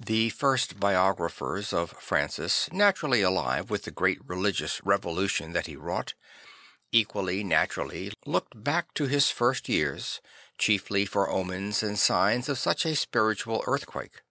[0.00, 6.14] The first biographers of Francis, naturally alive with the great religious revolution that he wrought,
[6.90, 10.20] equally naturally looked back to his first years
[10.58, 14.22] chiefly for omens and signs of such a spiritual earthquake.